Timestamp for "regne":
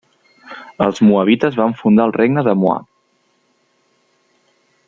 2.17-2.45